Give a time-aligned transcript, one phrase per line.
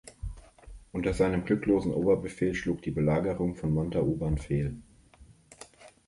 [0.93, 4.77] Unter seinem glücklosen Oberbefehl schlug die Belagerung von Montauban fehl.